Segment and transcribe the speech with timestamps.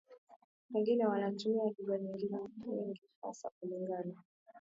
[0.73, 4.13] wengine wanatumia lugha nyingine nyingi hasa kulingana